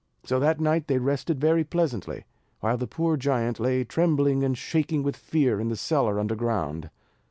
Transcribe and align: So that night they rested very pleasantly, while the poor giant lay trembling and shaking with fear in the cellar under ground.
So 0.23 0.39
that 0.39 0.59
night 0.59 0.87
they 0.87 0.97
rested 0.97 1.39
very 1.39 1.63
pleasantly, 1.63 2.25
while 2.59 2.75
the 2.75 2.87
poor 2.87 3.17
giant 3.17 3.59
lay 3.59 3.83
trembling 3.83 4.43
and 4.43 4.57
shaking 4.57 5.03
with 5.03 5.15
fear 5.15 5.59
in 5.59 5.67
the 5.67 5.75
cellar 5.75 6.19
under 6.19 6.33
ground. 6.35 6.89